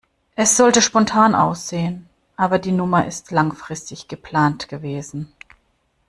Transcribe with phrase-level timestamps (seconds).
[0.35, 5.31] Es sollte spontan aussehen, aber die Nummer ist langfristig geplant gewesen.